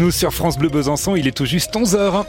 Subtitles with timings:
[0.00, 1.14] nous sur France Bleu Besançon.
[1.14, 2.24] Il est tout juste 11h.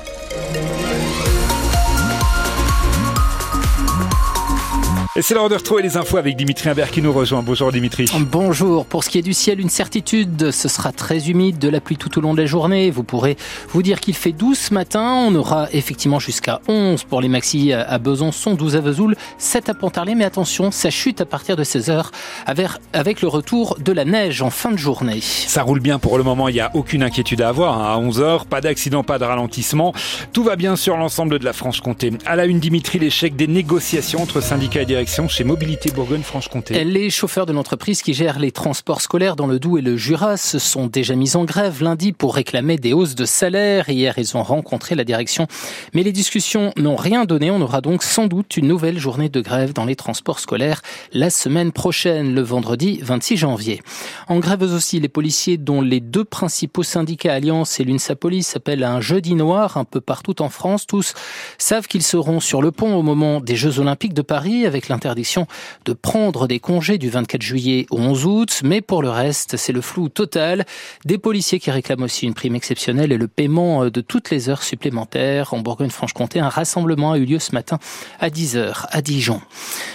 [5.18, 7.44] Et c'est l'heure de retrouver les infos avec Dimitri Imbert qui nous rejoint.
[7.44, 8.05] Bonjour Dimitri.
[8.18, 8.86] Bonjour.
[8.86, 11.98] Pour ce qui est du ciel, une certitude, ce sera très humide, de la pluie
[11.98, 12.89] tout au long de la journée.
[12.91, 13.36] Vous pourrez
[13.71, 15.25] vous dire qu'il fait 12 ce matin.
[15.28, 19.74] On aura effectivement jusqu'à 11 pour les maxi à Besançon, 12 à Vesoul, 7 à
[19.74, 20.16] Pontarlier.
[20.16, 22.12] Mais attention, ça chute à partir de 16 heures
[22.46, 25.20] avec le retour de la neige en fin de journée.
[25.20, 27.78] Ça roule bien pour le moment, il n'y a aucune inquiétude à avoir.
[27.78, 27.96] Hein.
[27.96, 29.93] À 11 heures, pas d'accident, pas de ralentissement.
[30.32, 32.13] Tout va bien sur l'ensemble de la Franche-Comté.
[32.25, 36.83] À la une, Dimitri, l'échec des négociations entre syndicats et directeurs chez Mobilité Bourgogne-Franche-Comté.
[36.83, 40.37] Les chauffeurs de l'entreprise qui gèrent les transports scolaires dans le Doubs et le Jura
[40.37, 43.89] se sont déjà mis en grève lundi pour réclamer des hausses de salaire.
[43.89, 45.47] Hier, ils ont rencontré la direction.
[45.95, 47.49] Mais les discussions n'ont rien donné.
[47.49, 50.83] On aura donc sans doute une nouvelle journée de grève dans les transports scolaires
[51.13, 53.81] la semaine prochaine, le vendredi 26 janvier.
[54.27, 58.83] En grève aussi, les policiers dont les deux principaux syndicats Alliance et l'UNSA Police appellent
[58.83, 60.85] à un jeudi noir un peu partout en France.
[60.85, 61.15] Tous
[61.57, 65.47] savent qu'ils seront sur le pont au moment des Jeux Olympiques de Paris avec l'interdiction
[65.86, 69.73] de prendre des congés du 24 juillet au 11 août, mais pour le reste, c'est
[69.73, 70.66] le flou total.
[71.06, 74.64] Des policiers qui réclament aussi une prime exceptionnelle et le paiement de toutes les heures
[74.64, 75.53] supplémentaires.
[75.53, 77.80] En Bourgogne-Franche-Comté, un rassemblement a eu lieu ce matin
[78.20, 79.42] à 10h à Dijon.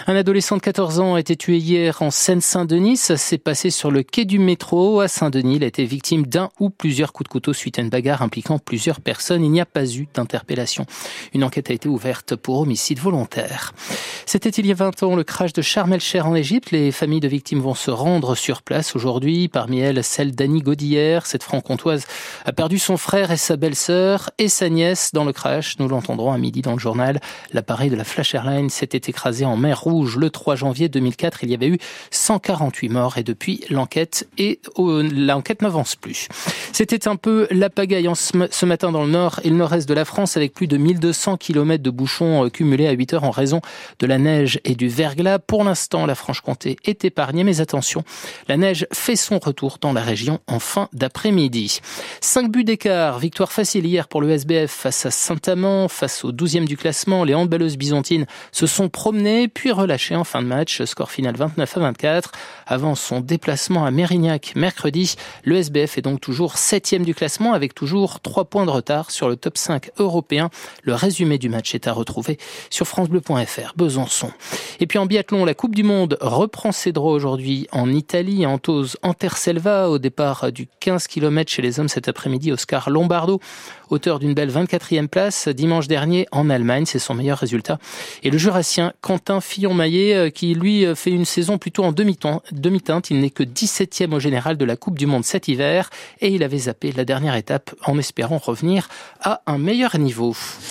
[0.06, 2.96] Un adolescent de 14 ans a été tué hier en Seine-Saint-Denis.
[2.96, 5.56] Ça s'est passé sur le quai du métro à Saint-Denis.
[5.56, 8.58] Il a été victime d'un ou plusieurs coups de couteau suite à une bagarre impliquant
[8.58, 9.44] plusieurs personnes.
[9.44, 10.86] Il n'y a pas eu d'interpellation.
[11.34, 13.72] Une enquête a été ouverte pour homicide volontaire.
[14.26, 16.70] C'était il y a 20 le crash de Sharm el-Cher en Égypte.
[16.70, 19.48] Les familles de victimes vont se rendre sur place aujourd'hui.
[19.48, 21.26] Parmi elles, celle d'Annie Godillère.
[21.26, 22.06] Cette franc-comtoise
[22.44, 25.78] a perdu son frère et sa belle-sœur et sa nièce dans le crash.
[25.80, 27.20] Nous l'entendrons à midi dans le journal.
[27.52, 31.42] L'appareil de la Flash Airlines s'était écrasé en mer Rouge le 3 janvier 2004.
[31.42, 31.78] Il y avait eu
[32.12, 36.28] 148 morts et depuis l'enquête et l'enquête n'avance plus.
[36.72, 40.04] C'était un peu la pagaille ce matin dans le nord et le nord-est de la
[40.04, 43.60] France avec plus de 1200 km de bouchons euh, cumulés à 8 heures en raison
[43.98, 45.38] de la neige et du verglas.
[45.38, 48.04] Pour l'instant, la Franche-Comté est épargnée, mais attention,
[48.48, 51.80] la neige fait son retour dans la région en fin d'après-midi.
[52.20, 56.64] 5 buts d'écart, victoire facile hier pour le SBF face à Saint-Amand, face au 12e
[56.64, 57.24] du classement.
[57.24, 60.82] Les handballeuses byzantines se sont promenées puis relâchées en fin de match.
[60.84, 62.32] Score final 29 à 24.
[62.66, 67.74] Avant son déplacement à Mérignac mercredi, le SBF est donc toujours 7e du classement avec
[67.74, 70.50] toujours 3 points de retard sur le top 5 européen.
[70.82, 72.38] Le résumé du match est à retrouver
[72.70, 73.74] sur francebleu.fr.
[73.76, 74.30] Besançon.
[74.80, 78.58] Et puis en biathlon, la Coupe du Monde reprend ses droits aujourd'hui en Italie, en
[78.58, 83.40] Tose Anterselva, au départ du 15 km chez les hommes cet après-midi, Oscar Lombardo,
[83.90, 87.78] auteur d'une belle 24e place dimanche dernier en Allemagne, c'est son meilleur résultat.
[88.22, 93.10] Et le jurassien Quentin Fillon-Maillet, euh, qui lui euh, fait une saison plutôt en demi-teinte,
[93.10, 95.90] il n'est que 17e au général de la Coupe du Monde cet hiver,
[96.20, 98.88] et il avait zappé la dernière étape en espérant revenir
[99.20, 100.36] à un meilleur niveau.